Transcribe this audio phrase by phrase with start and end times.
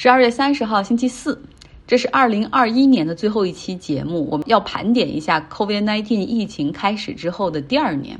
[0.00, 1.42] 十二月三十号，星期四，
[1.84, 4.28] 这是二零二一年的最后一期节目。
[4.30, 8.16] 我们要盘点一下 COVID-19 疫情开始之后的第二年。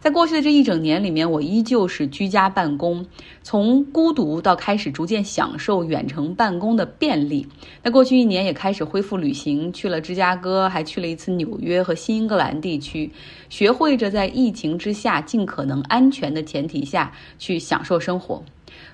[0.00, 3.04] 在过去的这一整年里面，我依旧是居家办公，
[3.42, 7.46] 从孤独到开始逐渐享受远程办公的便利。
[7.82, 13.12] 那过去一年也开始恢复旅行，去了芝加哥，还去了一次纽约和新英格兰地区，
[13.50, 18.42] 学会着在疫情之下尽可能安全的前提下去享受生活。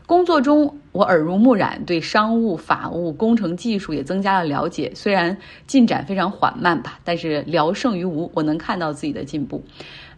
[0.06, 4.92] 工作中，我耳濡目染，对商务、法务、工程技术也增加了了解。
[4.94, 9.64] 虽然进展非常缓慢吧，但是聊胜于无，我能看到自己的进步。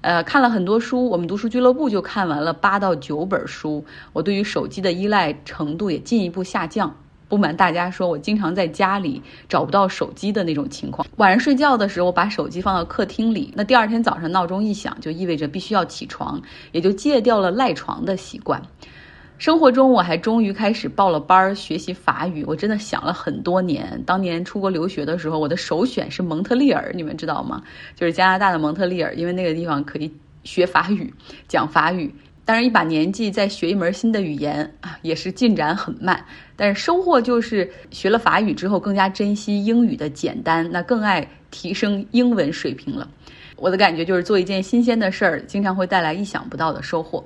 [0.02, 3.82] 呃，看了很多书，我们读书俱乐部就看完了八到九本书。
[4.12, 6.95] 我对于手机的依赖程度也进一步下降。
[7.27, 11.09] 不瞒大家说，我经常在家里找不到手机的那种情况。
[11.16, 16.41] 晚上睡觉的时候，我把手机放到客厅里，那第二天早上闹钟一响，就意味着必须要起床，
[16.73, 18.62] 也就戒掉了赖床的习惯。
[19.38, 22.45] 生活中，我还终于开始报了班儿学习法语。
[22.45, 24.02] 我真的想了很多年。
[24.05, 27.63] 当年出国留学的时候，我的首选是蒙特利尔，你们知道吗？
[27.95, 31.15] 就是加拿大的蒙特利尔，因为那个地方可以学法语、
[31.46, 32.13] 讲法语。
[32.45, 36.20] 当然，一把年纪再学一门新的语言啊，也是进展很慢。
[36.57, 43.09] 但是收获就是学了法语之后，更加珍惜英语的简单，那更爱提升英文水平了。
[43.54, 47.23] 我的感觉就是做一件新鲜的事儿，经常会带来意想不到的收获。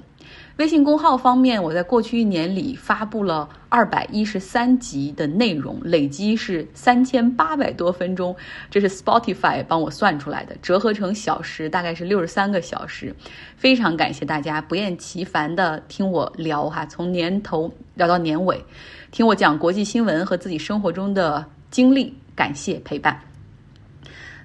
[0.56, 8.36] 微信公号方面，我在过去一年里发布了二百一十三集的内容，累积是三千八百多分钟，
[8.70, 13.14] 这是 Spotify 帮我算出来的，折合成小时大概是六十三个小时。
[13.56, 18.62] 非常感谢大家不厌其烦的听我聊哈，从年头聊到年尾，
[19.10, 23.18] 听我讲国际新闻和自己生活中的经历，感谢陪伴。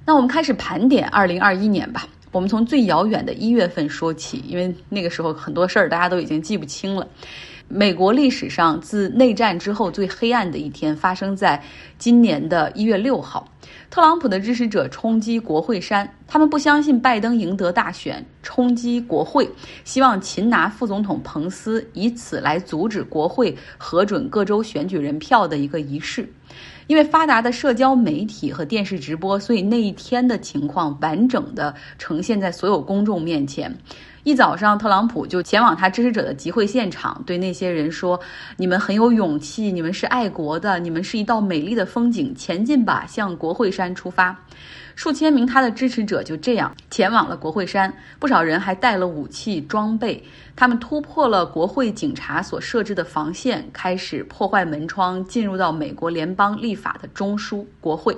[0.06, 2.08] 那我们开始盘点二零二一年吧。
[2.32, 7.08] 我们从最遥远的一月份说起，因为那个时候很多事儿大家都已经记不清了。
[7.70, 11.62] 美国历史上自内战之后最黑暗的一天发生在
[11.98, 13.46] 今年的一月六号，
[13.90, 19.50] 特朗普的支持者冲击国会山，他们不相信拜登赢得大选，冲击国会，
[19.84, 26.32] 希望擒拿副总统彭斯，以此来阻止国会核准各州选举人票的一个仪式。
[26.88, 33.76] 因为发达的社交媒体和电视直播，所以那一天的情况完整的呈现在所有公众面前。
[34.24, 38.20] 一早上，特朗普就前往他支持者的集会现场，对那些人说
[38.58, 44.36] ：“你们很有勇气，你们是爱国的，你们是一道美丽的风景，前进吧，向国会山出发。”
[44.98, 50.22] 数千名他的支持者就这样前往了国会山，不少人还带了武器装备。
[50.56, 58.18] 他们突破了国会警察所设置的防线，开始破坏门窗，进入到美国联邦立法的中枢——国会。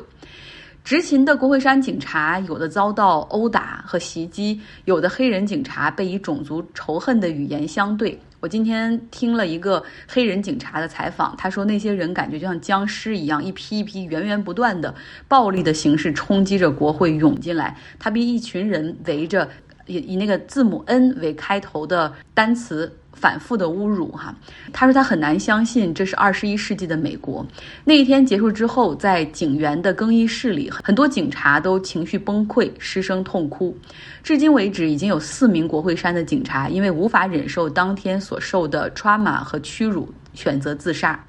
[0.86, 8.18] 执勤的国会山警察有的遭到殴打和袭击，有的黑人警察被以种族仇恨的语言相对。
[8.42, 14.94] 我今天听了一个黑人警察的采访，他说那些人感觉就像僵尸一样，一批一批源源不断的
[15.28, 19.50] 暴力的形式冲击着国会涌进来，他被一群人围着，
[19.88, 22.99] 以以那个字母 N 为开头的单词。
[23.14, 24.34] 反复的侮辱哈，
[24.72, 27.46] 他说他很难相信这是二十一世纪的美国。
[27.84, 33.76] 那一天结束之后，在警员的更衣室里，很多警察都情绪崩溃，失声痛哭。
[34.24, 41.22] 至今为止，已经有四名国会山的警察因为无法忍受当天所受的 trauma 和屈辱，选择自杀。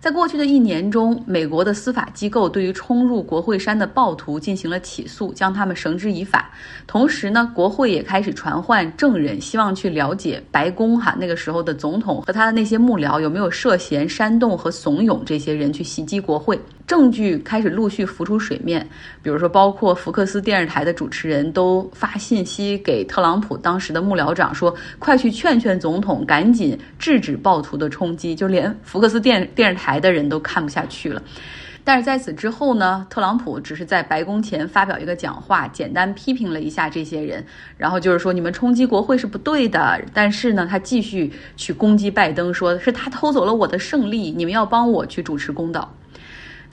[0.00, 6.50] 在过去的一年中，美国的司法机构对于冲入国会山的暴徒进行了起诉，将他们绳之以法。
[6.86, 16.58] 同时呢，国会也开始传唤证人，希望去了解白宫哈那个时候的总统和他的那些幕僚有没有涉嫌煽动和怂恿这些人去袭击国会。
[16.92, 18.86] 证据开始陆续浮出水面，
[19.22, 31.22] 比如说，包括福克斯电视台的主持人都发信息给特朗普当时的幕僚长说：“快去劝劝总统，赶紧制止暴徒的冲击。”就连福克斯电电视台的人都看不下去了。
[31.82, 37.42] 但是在此之后呢，特朗普只是在白宫前发表一个讲话，简单批评了一下这些人，
[37.78, 39.98] 然后就是说你们冲击国会是不对的。
[40.12, 45.90] 但是呢，他继续去攻击拜登，说是他偷走了我的胜利，你们要帮我去主持公道。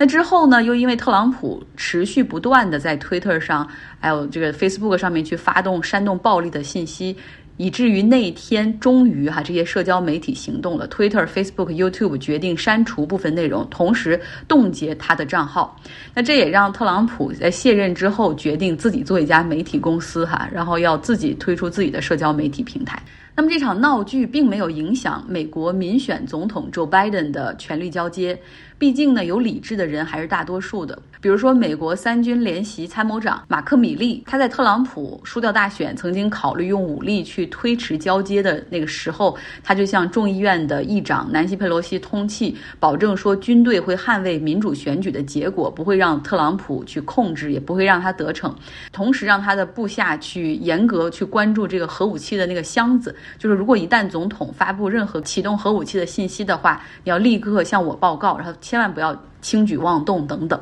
[0.01, 0.63] 那之后呢？
[0.63, 3.67] 又因为特朗普持续不断的在 Twitter 上，
[3.99, 7.13] 还有这个 Facebook 上面去发动煽动暴力的信息，
[7.57, 14.17] 以至于那天终于哈这些社交媒体行动了，Twitter、Facebook、YouTube 决定删除部分内容，同时
[14.47, 15.77] 冻结他的账号。
[16.13, 22.97] 那这也让特朗普在卸任之后决定自己做一家媒体公司哈，然后要自己推出自己的社交媒体平台。
[23.39, 28.37] 那么这场闹剧并没有影响美国民选总统 Joe Biden 的权力交接。
[28.77, 30.97] 毕竟呢，有理智的人还是大多数的。
[31.19, 48.55] 比如说，美国三军联席参谋长马克·米利，他在特朗普输掉大选，曾经考虑用武力去推迟交接的那个时候，他就向众议院的议长南希·佩洛西通气，保证说军队会捍卫民主选举的结果，不会让特朗普去控制，也不会让他得逞。
[48.93, 58.49] 同时，让他的部下去严格去关注这个核武器的那个箱子，就是如果一旦总统发布任何启动核武器的信息的话，你要立刻向我报告，然后。
[58.61, 60.59] 千万不要轻举妄动等等。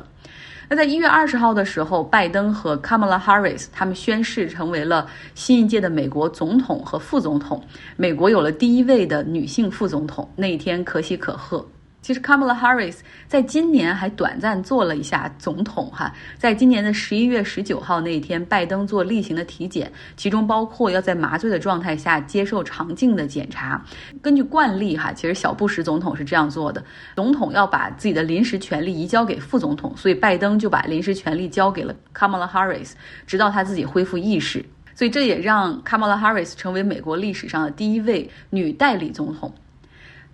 [0.68, 7.62] 那在一月二十号的时候，拜登和 Kamala Harris 他们宣誓成为了新一届的美国总统和副总统，
[7.96, 11.66] 美国有了第一位的女性副总统，那一天可喜可贺。
[12.08, 23.84] 其实，Kamala Harris 在今年还短暂做了一下总统哈，在今年的十一月十九号那一天，拜登做例行的体检，其中包括要在麻醉的状态下接受肠镜的检查。
[24.22, 26.82] 根据惯例哈，其实小布什总统是这样做的，
[27.14, 32.92] 总统要把自己的临时权力移交给副总统，所以拜登就把临时权力交给了 Kamala Harris，
[33.26, 34.64] 直到他自己恢复意识。
[34.94, 39.52] 所以这也让 Kamala Harris 成为美国历史上的第一位女代理总统。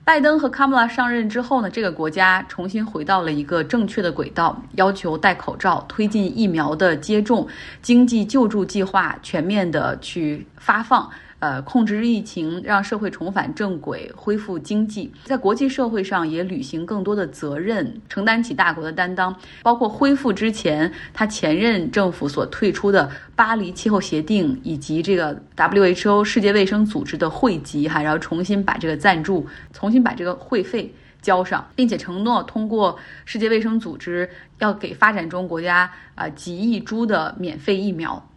[0.04, 7.48] 拜登和卡穆拉上任之后呢，这个国家重新回到了一个正确的轨道，要求戴口罩，推进疫苗的接种，
[7.80, 11.10] 经济救助计划全面的去发放。
[11.44, 34.26] 呃，控制疫情，让社会重返正轨，恢复经济，在国际社会上也履行更多的责任，承担起大国的担当，包括恢复之前他前任政府所退出的巴黎气候协定，以及这个 WHO 世界卫生组织的会籍，哈，然后重新把这个赞助，重新把这个会费交上，并且承诺通过世界卫生组织
[34.60, 38.30] 要给发展中国家啊几亿株的免费疫苗。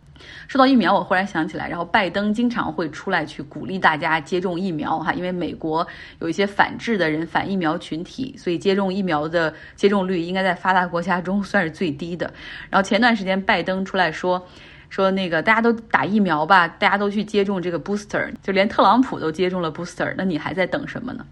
[0.48, 5.88] 说到疫苗，我忽然想起来，然后拜登经常会出来去鼓励大家接种疫苗哈，因为美国
[6.20, 12.32] 有一些反制的人、反疫苗群体，所以接种疫苗的接种率应该在发达国家中 算是最低的。
[12.70, 14.46] 然后前段时间拜登出来说，
[14.90, 21.26] 说那个大家都打疫苗吧，大家都去接种这个 booster，就连特朗普都接种了 booster，那你还在等什么呢？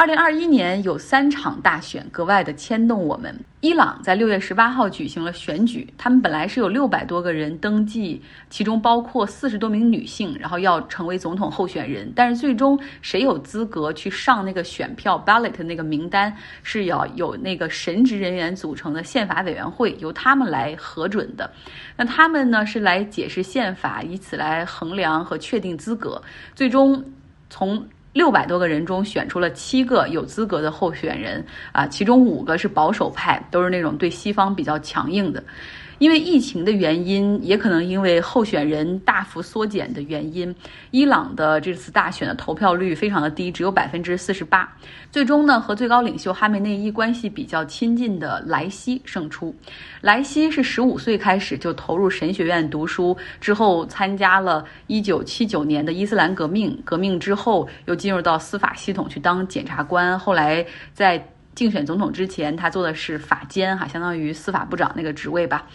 [0.00, 3.38] 二零二一年有三场大选格外的牵动我们。
[3.60, 12.10] 伊朗在六月十八号举行了选举，他们本来是有六百多个人登记，其中包括四十多名女性，然后要成为总统候选人。
[12.16, 21.50] 但是最终谁有资格去上那个选票 ballot 那个名单，是要有那个神职人员组成的宪法委员会由他们来核准的。
[21.94, 26.22] 那他们呢是来解释宪法，以此来衡量和确定资格。
[26.54, 27.04] 最终
[27.50, 35.42] 从六百多个人中选出了七个有资格的候选人啊，其中五个是保守派，都是那种对西方比较强硬的。
[36.00, 40.52] 因为疫情的原因，也可能因为候选人大幅缩减的原因，
[40.92, 44.66] 伊朗的这次大选的投票率非常的低，只有百分之四十八。
[45.12, 49.54] 最终呢，和最高领袖哈梅内伊关系比较亲近的莱西胜出。
[50.00, 60.64] 莱西是十五岁开始就投入神学院读书，之后参加了一九七九年的伊斯兰革命，革命之后又进入到司法系统去当检察官，后来
[60.94, 61.22] 在。
[61.54, 65.66] 竞选总统之前，他做的是法监，哈，相当于司法部长那个职位吧。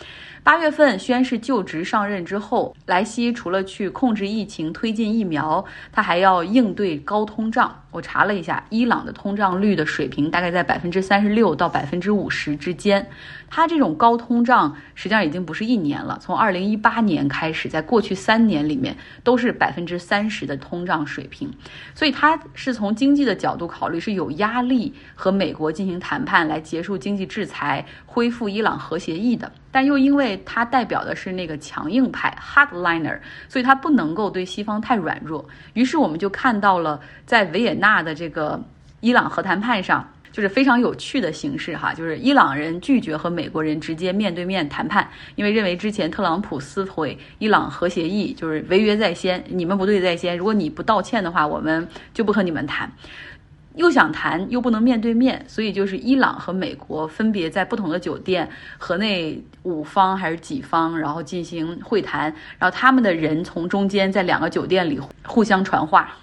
[0.45, 7.81] 八月份宣誓就职上任之后，莱西除了去控制疫情、推进疫苗，他还要应对高通胀。
[7.89, 13.09] 我查了一下，伊朗的通胀率的水平大概在百分之三十六到百分之五十之间。
[13.50, 21.51] 它这种高通胀实际上已经不是一年了，从二零一八年开始，在过去三年里面都是百分之三十的通胀水平。
[21.95, 29.51] 所以它是从经济的角度考虑是有压力和美国进行谈判来结束经济制裁、恢复伊朗核协议的。
[29.72, 33.19] 但又因为它代表的是那个强硬派 hardliner，
[33.50, 35.45] 所以它不能够对西方太软弱。
[35.74, 38.57] 于是我们就看到了在维也纳的这个
[39.01, 45.05] 伊朗核谈判上，就是非常有趣的形式哈，就是伊朗人拒绝和美国人直接面对面谈判，
[45.36, 52.89] 因为认为之前特朗普撕毁伊朗核协议就是违约在先，你们不对在先，如果你不道歉的话，我们就不和你们谈。
[53.75, 62.24] 又想谈又不能面对面，所以就是伊朗和美国分别在不同的酒店，和那五方还是几方，然后进行会谈，
[62.58, 66.13] 然后他们的人从中间在两个酒店里互相传话。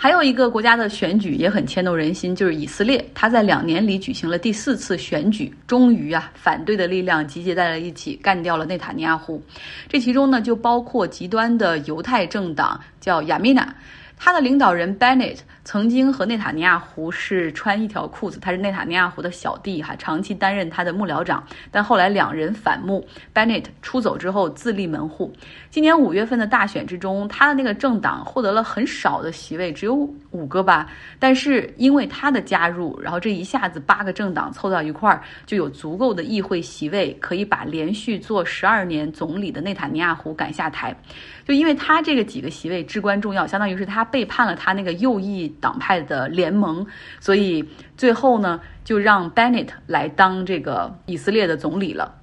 [0.00, 9.42] 还有一个国家的选举也很牵动人心，就是以色列，他在两年里举行了第四次选举，终于啊，反对的力量集结在了一起，干掉了内塔尼亚胡。
[9.88, 13.74] 这其中呢，就包括极端的犹太政党叫亚米娜。
[14.18, 21.42] 他的领导人 Bennett 曾经和内塔尼亚胡是穿一条裤子，他是内塔尼亚胡的小弟哈，长期担任他的幕僚长。
[21.70, 25.32] 但后来两人反目，Bennett 出走之后自立门户。
[25.70, 29.94] 今年五月份的大选之中，他的那个政党获得了很少的席位，只有
[30.38, 30.88] 五个吧。
[31.18, 40.96] 但是因为他的加入，然后这一下子八个政党凑到一块儿，就有足够的议会席位，可以把连续做十二年总理的内塔尼亚胡赶下台。
[41.44, 46.86] 就因为他这个几个席位至关重要，相当于是他背叛了他那个右翼党派的联盟，
[47.20, 47.66] 所以
[47.96, 52.17] 最后呢，就让 Bennett 来当这个以色列的总理了。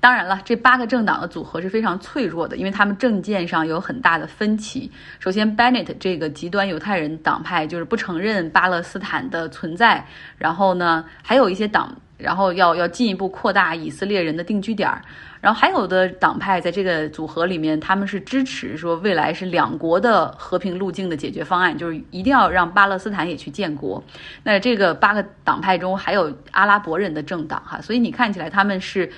[0.00, 4.88] 当然了，这八个政党的组合是非常脆弱的，因为他们政见上有很大的分歧。
[5.18, 10.06] 首先，Bennett 这个极端犹太人党派就是不承认巴勒斯坦的存在，
[10.38, 15.02] 然后呢，还有一些党，然后要要进一步扩大以色列人的定居点儿。
[15.40, 24.02] 然后还有的党派在这个组合里面，他们是支持说未来是两国的和平路径的解决方案，就是一定要让巴勒斯坦也去建国。
[24.44, 29.10] 那这个八个党派中还有阿拉伯人的政党哈，所以你看起来他们是。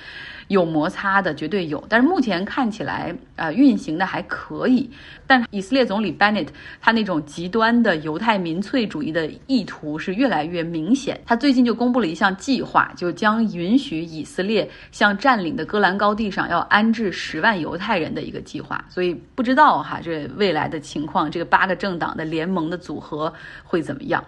[0.51, 4.89] 有摩擦的绝对有，但是目前看起来，呃，运行的还可以。
[5.25, 6.49] 但以色列总理 Bennett
[6.81, 11.17] 他那种极端的犹太民粹主义的意图是越来越明显。
[11.25, 18.83] 他最近就公布了一项计划，就将允许以色列向占领的戈兰高地上要安置十万犹太人的一个计划。
[18.89, 24.21] 所以不知道哈，这未来的情况，这个八个政党的联盟的组合会怎么样？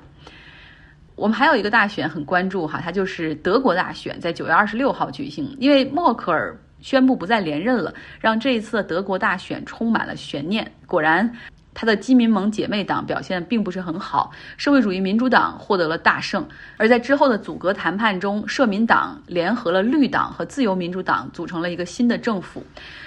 [1.16, 5.56] 我们还有一个大选很关注哈，它就是德国大选，在九月二十六号举行。
[5.60, 10.70] 因为默克尔宣布不再连任了，让这一次的德国大选充满了悬念。
[10.88, 11.32] 果然，
[11.76, 16.46] 他的基民盟姐妹党表现并不是很好，社会主义民主党获得了大胜。
[16.78, 22.64] 而在之后的组阁谈判中，社民党联合了绿党和自由民主党，组成了一个新的政府。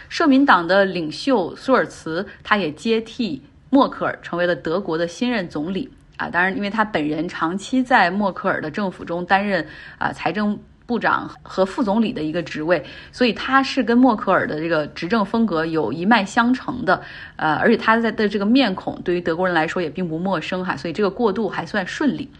[0.08, 5.90] 社民党的领袖舒尔茨，他也接替默克尔，成为了德国的新任总理。
[6.16, 9.66] 啊，当然，因为他本人长期在默克尔的政府中担任
[9.99, 17.02] 啊财政部长和副总理的一个职位，所以他是跟默克尔的这个执政风格有一脉相承的。
[17.37, 22.30] 呃，而且他在的这个面孔对于德国人来说也并不陌生哈，所以这个过渡还算顺利。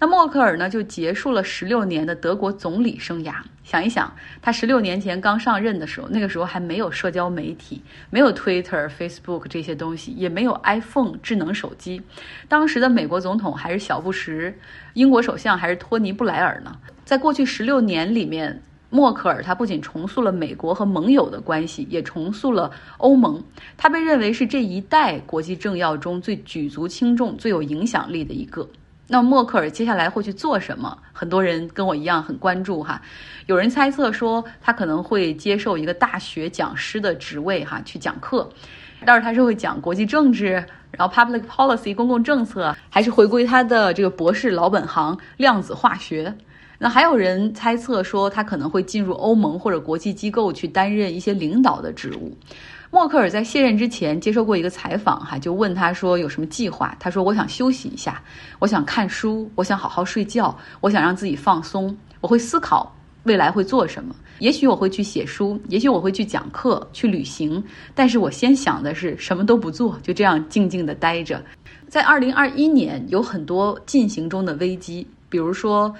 [0.00, 3.34] 那默克尔呢，就结束了十六年的德国总理生涯。
[3.64, 12.00] 想一想，他十六年前刚上任的时候，那个时候还没有社交媒体，没有 Twitter、Facebook 这些东西，也没有 iPhone 智能手机。
[12.46, 14.54] 当时的美国总统还是小布什，
[14.94, 16.74] 英国首相还是托尼布莱尔呢。
[17.04, 23.42] 在过去十六年里面，默克尔他不仅重塑了美国和盟友的关系，也重塑了欧盟。
[23.76, 28.66] 他被认为是这一代国际政要中最举足轻重、最有影响力的一个。
[29.10, 30.96] 那默克尔接下来会去做什么？
[31.14, 33.00] 很多人跟我一样很关注哈。
[33.46, 38.48] 有人猜测说他可能会接受一个大学讲师的职位哈，去讲课。
[39.06, 46.34] 但是他是会讲国际政治，然后 public policy 公共政策，还是回归他的这个博士老本行量子化学？
[46.78, 52.36] 那还有人猜测说他可能会进入欧盟或者国际机构去担任一些领导的职务。
[52.90, 56.96] 默克尔在卸任之前接受过一个采访，哈，就问他说有什么计划？
[56.98, 58.22] 他说：“我想休息一下，
[58.58, 61.94] 我想看书，我想好好睡觉，我想让自己放松。
[62.22, 62.90] 我会思考
[63.24, 64.16] 未来会做什么。
[64.38, 67.62] 也许我会去写书，也许我会去讲课、去旅行。
[67.94, 71.44] 但是我先想的是什么都不做，就这样静静的待着。
[71.88, 75.94] 在二零二一年，有很多进行中的危机，比如说。”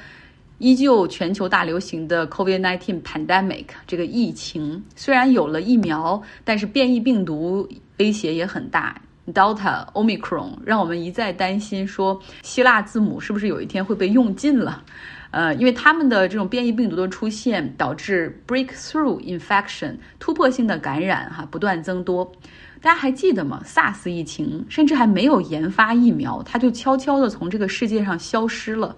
[0.58, 9.00] 依旧全球大流行的 COVID-19 pandemic 这个疫情，虽然有了疫苗，但是变异病毒威胁也很大。
[9.32, 14.82] Delta、Omicron 让我们一再担心，说希腊字母是不是有一天会被用尽了？
[15.30, 22.32] 呃，因为他们的这种变异病毒的出现，导致 breakthrough infection 突破性的感染哈不断增多。
[22.80, 28.96] 大家还记得吗？SARS 疫情甚至还没有研发疫苗，它就悄悄的从这个世界上消失了。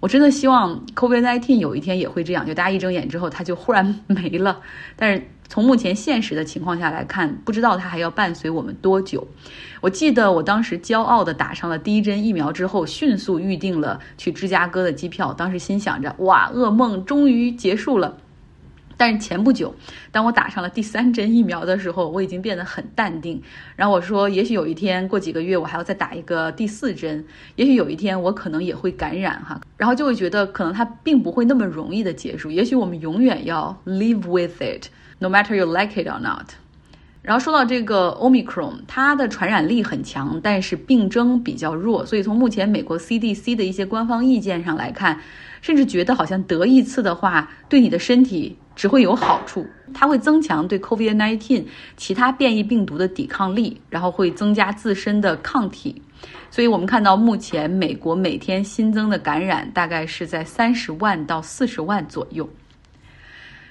[0.00, 4.60] 我真的希望 COVID-19 有一天也会这样，就大家一睁眼之后，它就忽然没了。
[4.94, 9.26] 但是从目前现实的情况下来看，不知道它还要伴随我们多久。
[9.80, 15.32] 我记得我当时骄傲地打上了第一针疫苗之后，迅速预定了去芝加哥的机票。
[15.32, 18.16] 当时心想着，哇，噩梦终于结束了。
[18.96, 19.74] 但是前不久，
[20.10, 23.42] 当我打上了第三针疫苗的时候，我已经变得很淡定。
[23.76, 27.24] 然后我说，也许有一天，过几个月，我还要再打一个第四针。
[27.56, 29.60] 也许有一天，我可能也会感染哈。
[29.76, 32.50] 然后就会觉得，可能它并不会那么容易的结束。
[32.50, 36.52] 也许我们永远要 live with it，no matter you like it or not。
[37.22, 42.06] 然后说到这个 Omicron，它的传染力很强，但是病征比较弱。
[42.06, 45.18] 所以从目前美国 CDC 的一些官方意见上来看，
[45.60, 48.56] 甚至觉得好像得一次的话，对你的身体。
[48.76, 51.64] 只会有好处，它会增强对 COVID-19
[51.96, 56.02] 其他变异病毒的抵抗力，然后会增加自身的抗体。
[56.50, 62.46] 所以我们看到目前美国每天新增的感染大概是在三十万到四十万左右。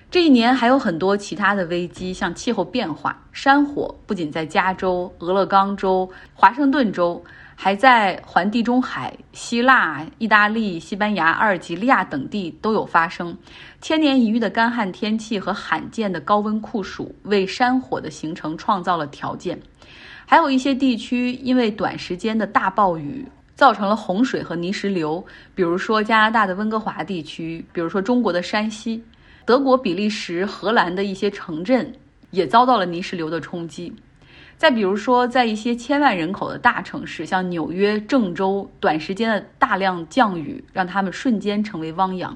[0.10, 7.24] 这一年还有很多其他的危机，像气候变化、山火，不仅在加州、俄勒冈州、华盛顿州，
[7.56, 13.36] 还在环地中海、希腊、意大利、西班牙、阿尔及利亚等地都有发生。
[13.82, 19.60] 千年一遇的干旱天气和罕见的高温酷暑，为山火的形成创造了条件。
[20.26, 29.04] 还有一些地区因为短时间的大暴雨，造成了洪水和泥石流，比如说加拿大的温哥华地区，比如说中国的山西。
[29.46, 31.94] 德国、比利时、荷兰的一些城镇
[32.32, 33.94] 也遭到了泥石流的冲击。
[34.58, 42.36] 再比如说，在一些千万人口的大城市，像纽约、郑州，短时间的大量降雨让他们瞬间成为汪洋。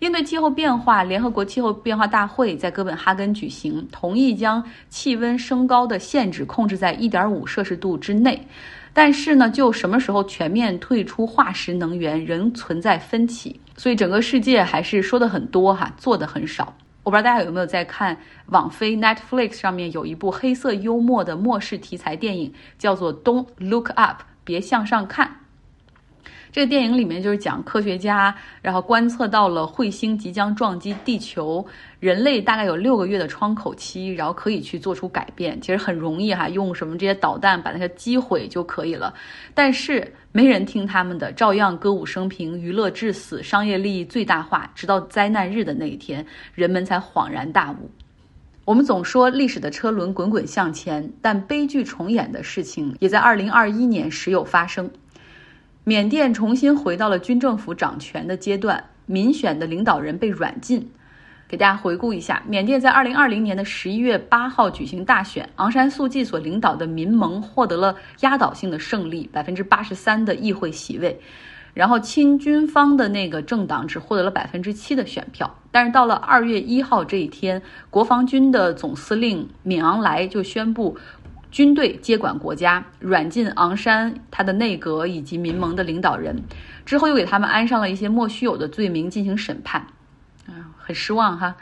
[0.00, 8.46] 应对气候变化，联合国气候变化大会在哥本哈根举行，同意将气温升高的限制控制在1.5摄氏度之内。
[8.94, 16.74] 但是呢，就什么时候全面退出化石能源仍存在分歧，所以整个世界还是说的很多哈，做的很少。
[17.08, 25.36] 我不知道大家有没有在看网飞 Netflix 上面有一部黑色幽默的末世题材电影，叫做《Don't Look Up》，别向上看。
[26.50, 31.64] 这个电影里面就是讲科学家，然后观测到了彗星即将撞击地球，
[32.00, 35.60] 人类大概有六个月的窗口期，然后可以去做出改变。
[35.60, 39.12] 其实很容易哈，用什么这些导弹把那些击毁就可以了。
[39.54, 46.24] 但是没人听他们的，照样歌舞升平，娱乐至死，商业利益最大化，直到灾难日的那一天，
[46.54, 47.90] 人们才恍然大悟。
[48.64, 54.90] 我们总说历史的车轮滚滚向前，但悲剧重演的事情也在二零二一年时有发生。
[55.88, 60.90] 缅甸重新回到了军政府掌权的阶段，民选的领导人被软禁。
[61.48, 71.18] 给大家回顾一下，缅甸在二零二零年的十一月八号举行大选，昂山素季所领导的民盟获得了压倒性的胜利，百分之八十三的议会席位。
[71.74, 75.54] 然后亲军方的那个政党只获得了百分之七的选票。
[75.70, 80.98] 但是到了二月一号这一天，国防军的总司令敏昂莱就宣布。
[81.50, 86.44] 军队接管国家，软禁昂山他的内阁以及民盟的领导人，
[86.84, 89.86] 之后又给他们安上了一些莫须有的罪名进行审判，
[90.46, 91.56] 啊，很失望哈。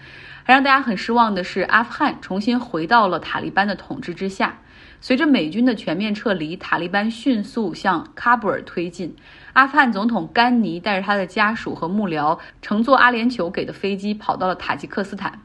[0.44, 4.58] 还让大家很失望的是，阿富汗重新回到了塔利班的统治之下。
[5.00, 9.14] 随着美军的全面撤离，塔利班迅速向喀布尔推进。
[9.52, 15.40] 阿富汗总统甘尼带着他的家属和幕僚，乘坐阿联酋给的飞机跑到了塔吉克斯坦。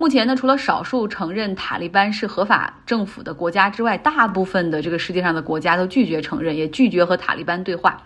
[0.00, 8.02] 目前呢，除了少数承认塔利班是合法政府的国家之外，大部分的这个世界上的国家都拒绝承认，也拒绝和塔利班对话。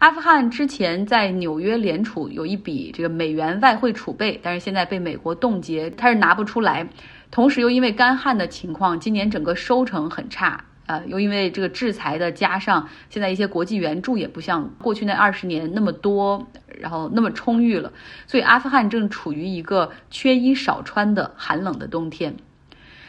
[0.00, 6.88] 阿富汗之前在纽约联储有一笔这个美元外汇储备，但是现在被美国冻结，它是拿不出来。
[7.30, 10.64] 同时又因为干旱的情况，今年整个收成很差。
[10.86, 16.46] 呃，又因为这个制裁的加上，现在一些国际援助也不像过去那二十年那么多，
[16.78, 17.92] 然后那么充裕了，
[18.26, 22.36] 所以阿富汗正处于一个缺衣少穿的寒冷的冬天。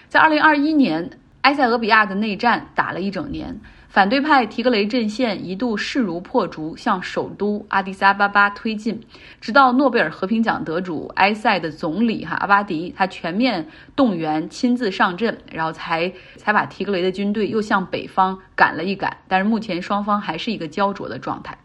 [0.09, 3.57] 在二零二一年，埃塞俄比亚的内战打了一整年。
[3.87, 8.99] 反对派提格雷阵线一度势如破竹，向首都阿迪萨巴巴推进，
[9.39, 19.15] 直到诺贝尔和平奖得主埃塞的总理哈阿巴迪他全面动员亲自上阵，然后才才把提格雷的军队又向北方赶了一赶。
[19.29, 21.57] 但是目前双方还是一个焦灼的状态。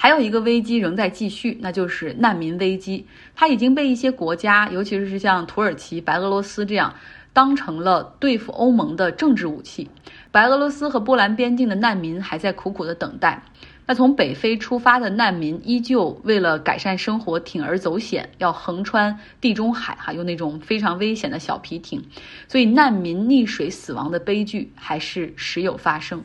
[0.00, 6.92] 还有一个危机仍在继续，那就是难民危机，它已经被一些国家，尤其是像土耳其、白俄罗斯这样。
[7.38, 9.88] 当成了对付欧盟的政治武器，
[10.32, 13.40] 白俄罗斯和波兰边境的难民还在苦苦的等待。
[13.86, 22.02] 那从北非出发的难民依旧为了改善生活铤而走险，要横穿地中海，哈，用那种非常危险的小皮艇。
[22.48, 26.20] 所以难民溺水死亡的悲剧还是时有发生。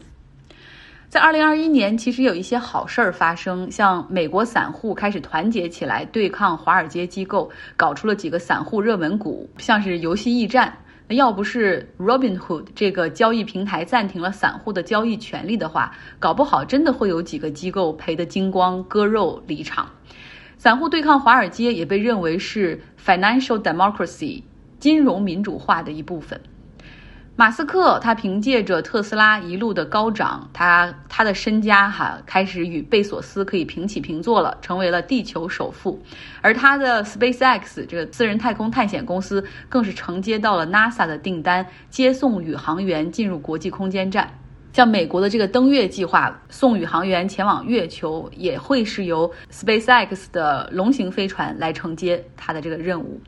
[1.09, 10.75] 在二零二一年，其实有一些好事儿发生，像美国散户开始团结起来对抗华尔街机构，搞出了几个散户热门股，像是游戏驿站。
[11.09, 19.91] 要不是 Robinhood 这个交易平台暂停了散户的交易权利的话，搞不好真的会有几个机构赔得精光，割肉离场。
[20.57, 24.43] 散户对抗华尔街也被认为是 financial democracy
[24.79, 26.39] 金融民主化的一部分。
[27.35, 35.99] 马斯克他凭借着特斯拉一路的高涨，他他的身家哈开始与贝索斯可以平起平坐了，成为了地球首富。
[36.41, 44.29] 而他的 SpaceX 这个私人太空探险公司更是承接到了 NASA 的订单，接送宇航员进入国际空间站。
[44.71, 53.19] 像美国的这个登月计划，送宇航员前往月球，也会是由 SpaceX 的龙型飞船来承接它的这个任务。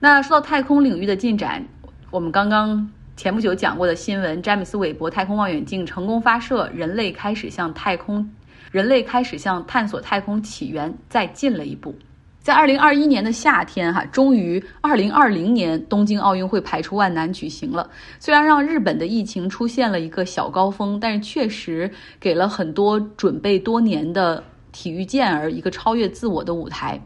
[0.00, 1.64] 那说到太空领域的进展，
[2.10, 2.90] 我们刚刚。
[3.16, 8.28] 前不久讲过的新闻，詹姆斯韦伯太空望远镜成功发射，人类开始向太空，
[8.72, 11.94] 人类开始向探索太空起源再进了一步。
[12.40, 17.88] 在二零二一年的夏天，哈，终于二零二零年东京奥运会排除万难举行了。
[18.18, 27.00] 虽然让日本的疫情出现了一个小高峰，但是确实给了很多准备多年的体育健儿一个超越自我的舞台。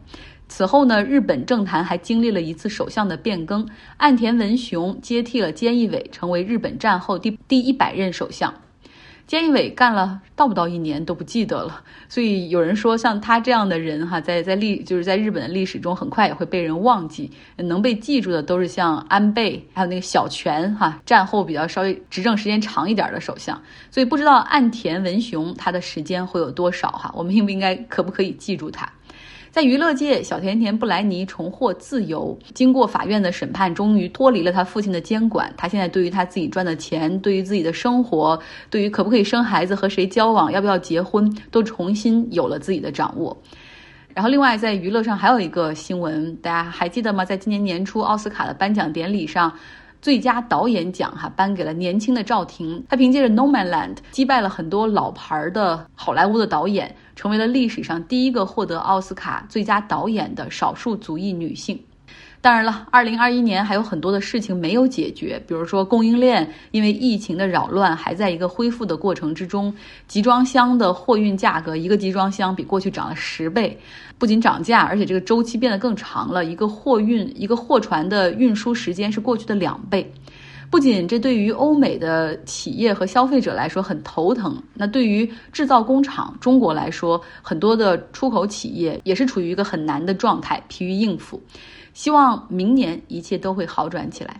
[0.49, 3.65] 此后呢，日本政坛还经历了一次首相的变更，
[3.97, 8.53] 岸田文雄接替了菅义伟，成为日本战后第第一百任首相。
[9.27, 23.61] 菅义伟干了到不到一年都不记得了，所以有人说像他这样的人哈，在在历就是在日本的历史中很快也会被人忘记，能被记住的都是像安倍还有那个小泉哈，战后比较稍微执政时间长一点的首相。
[23.91, 28.91] 所以不知道岸田文雄他的时间会有多少哈，我们应不应该可不可以记住他？
[29.59, 32.39] 在娱乐界，小甜甜布莱尼重获自由。
[32.53, 35.53] 经过法院的审判，终于脱离了他父亲的监管。
[35.57, 43.37] 他现在对于他自己赚的钱，对于自己的生活，对于可不可以生孩子、和谁交往、要不要结婚，都重新有了自己的掌握。
[44.13, 47.25] 然后，另外在娱乐上还有一个新闻，大家还记得吗？
[47.25, 49.53] 在今年年初奥斯卡的颁奖典礼上。
[50.01, 61.77] 最佳导演奖哈颁给了年轻的赵婷，她凭借着《Nomadland》击败了很多老牌的好莱坞的导演，成为了历史上第一个获得奥斯卡最佳导演的少数族裔女性。
[62.41, 69.73] 当然了，二零二一年还有很多的事情没有解决，比如说供应链因为疫情的扰乱还在一个恢复的过程之中，
[70.07, 73.77] 集装箱的货运价格一个集装箱比过去涨了十倍，
[74.17, 80.09] 不仅涨价，而且这个周期变得更长了，一个货运一个货船的运输时间是过去的两倍。
[80.71, 91.41] 不仅这对于欧美的企业和消费者来说很头疼，那对于制造工厂中国来说，很多的出口企业也是处于一个很难的状态，疲于应付。
[91.99, 94.39] 希望明年一切都会好转起来。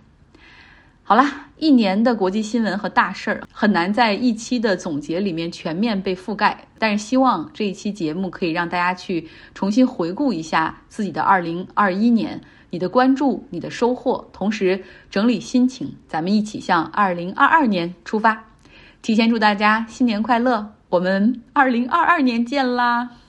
[1.03, 18.45] 好啦，一年的国际新闻和大事儿很难在一期的总结里面全面被覆盖，但是希望这一期节目可以让大家去重新回顾一下自己的二零二一年，你的关注，你的收获，同时整理心情，咱们一起向二零二二年出发。
[19.01, 23.09] 提前祝大家新年快乐，我们二零二二年见啦！